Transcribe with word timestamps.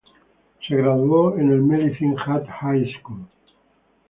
Se 0.67 0.75
graduó 0.75 1.37
en 1.37 1.51
el 1.51 1.61
Medicine 1.61 2.15
Hat 2.25 2.47
High 2.47 2.91
School. 3.01 3.21